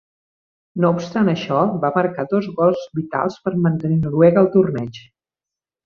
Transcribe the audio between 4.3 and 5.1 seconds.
al torneig.